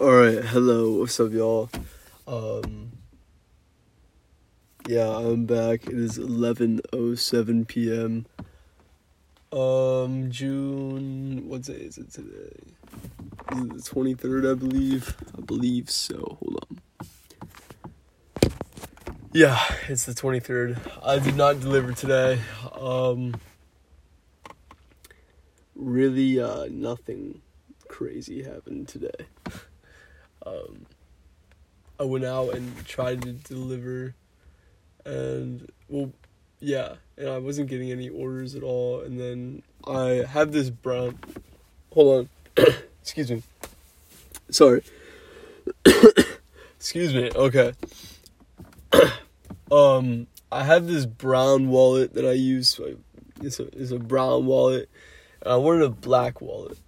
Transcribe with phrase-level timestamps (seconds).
[0.00, 1.70] Alright, hello, what's up, y'all?
[2.26, 2.90] Um,
[4.88, 5.86] yeah, I'm back.
[5.86, 8.26] It is 11.07 p.m.
[9.56, 12.56] Um, June, what day is it today?
[13.52, 15.14] Is it the 23rd, I believe?
[15.38, 16.38] I believe so.
[16.40, 16.66] Hold
[18.42, 18.50] on.
[19.32, 20.76] Yeah, it's the 23rd.
[21.04, 22.40] I did not deliver today.
[22.72, 23.36] Um,
[25.76, 27.42] really, uh, nothing
[27.86, 29.26] crazy happened today.
[30.46, 30.86] Um,
[31.98, 34.14] I went out and tried to deliver,
[35.04, 36.12] and well,
[36.60, 39.00] yeah, and I wasn't getting any orders at all.
[39.00, 41.18] And then I have this brown.
[41.92, 42.64] Hold on,
[43.02, 43.42] excuse me.
[44.50, 44.82] Sorry.
[46.76, 47.30] excuse me.
[47.34, 47.72] Okay.
[49.72, 52.78] um, I have this brown wallet that I use.
[53.40, 54.88] It's a it's a brown wallet.
[55.42, 56.78] And I wanted a black wallet.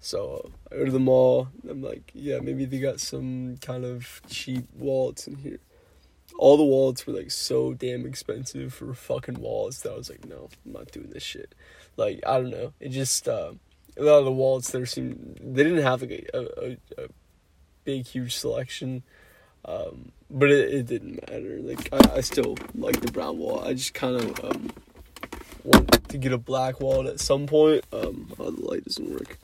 [0.00, 1.48] So I go to the mall.
[1.68, 5.60] I'm like, yeah, maybe they got some kind of cheap wallets in here.
[6.38, 10.26] All the wallets were like so damn expensive for fucking wallets that I was like,
[10.26, 11.54] no, I'm not doing this shit.
[11.96, 12.72] Like I don't know.
[12.80, 13.52] It just uh,
[13.96, 16.70] a lot of the wallets there seemed they didn't have like a, a,
[17.04, 17.08] a
[17.84, 19.02] big huge selection.
[19.66, 21.58] Um, but it, it didn't matter.
[21.60, 23.66] Like I, I still like the brown wallet.
[23.66, 24.70] I just kind of um,
[25.62, 27.84] want to get a black wallet at some point.
[27.92, 29.38] Um, oh, the light doesn't work.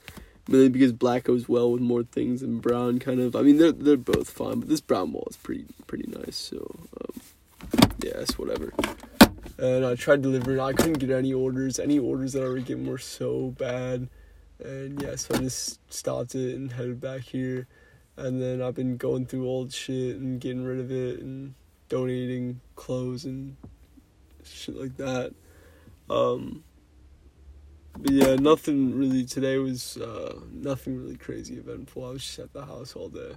[0.48, 3.34] But because black goes well with more things than brown, kind of.
[3.34, 6.36] I mean, they're they're both fine, but this brown wall is pretty pretty nice.
[6.36, 7.20] So, um,
[8.02, 8.72] yeah, it's whatever.
[9.58, 10.60] And I tried delivering.
[10.60, 11.78] I couldn't get any orders.
[11.78, 14.08] Any orders that I were getting were so bad.
[14.62, 17.66] And yeah, so I just stopped it and headed back here.
[18.16, 21.54] And then I've been going through old shit and getting rid of it and
[21.88, 23.56] donating clothes and
[24.44, 25.34] shit like that.
[26.08, 26.62] Um,
[27.98, 32.04] but yeah, nothing really today was uh, nothing really crazy eventful.
[32.04, 33.34] I was just at the house all day,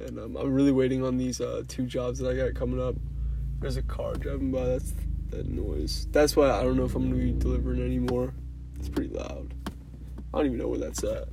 [0.00, 2.94] and um, I'm really waiting on these uh, two jobs that I got coming up.
[3.60, 4.64] There's a car driving by.
[4.64, 4.94] That's
[5.30, 6.06] that noise.
[6.10, 8.32] That's why I don't know if I'm gonna be delivering anymore.
[8.78, 9.52] It's pretty loud.
[10.32, 11.28] I don't even know where that's at.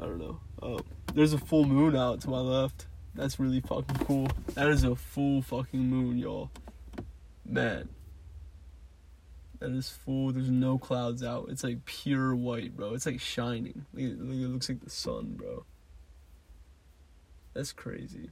[0.00, 0.40] I don't know.
[0.60, 0.80] Oh,
[1.14, 2.86] there's a full moon out to my left.
[3.14, 4.28] That's really fucking cool.
[4.54, 6.50] That is a full fucking moon, y'all.
[7.46, 7.88] Man.
[9.62, 10.32] That is full.
[10.32, 11.46] There's no clouds out.
[11.48, 12.94] It's like pure white, bro.
[12.94, 13.86] It's like shining.
[13.96, 15.64] It, it looks like the sun, bro.
[17.54, 18.30] That's crazy.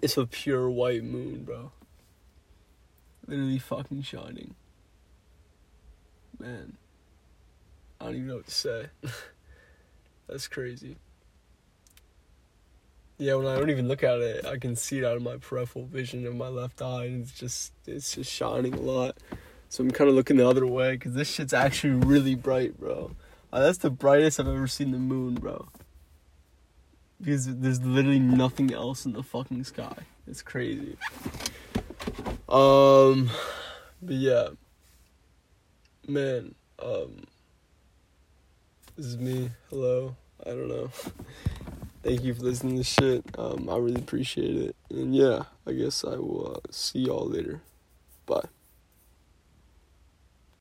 [0.00, 1.72] It's a pure white moon, bro.
[3.26, 4.54] Literally fucking shining.
[6.38, 6.76] Man.
[8.00, 8.86] I don't even know what to say.
[10.28, 10.98] That's crazy.
[13.16, 15.38] Yeah, when I don't even look at it, I can see it out of my
[15.38, 19.18] peripheral vision of my left eye, and it's just it's just shining a lot.
[19.68, 23.12] So I'm kind of looking the other way because this shit's actually really bright, bro.
[23.52, 25.68] Uh, that's the brightest I've ever seen the moon, bro.
[27.20, 30.04] Because there's literally nothing else in the fucking sky.
[30.26, 30.96] It's crazy.
[32.48, 33.30] Um,
[34.00, 34.48] but yeah,
[36.06, 36.54] man.
[36.78, 37.24] Um,
[38.96, 39.50] this is me.
[39.70, 40.16] Hello.
[40.46, 40.90] I don't know.
[42.02, 43.24] Thank you for listening to this shit.
[43.36, 44.76] Um, I really appreciate it.
[44.90, 47.60] And yeah, I guess I will uh, see y'all later.
[48.26, 48.48] Bye.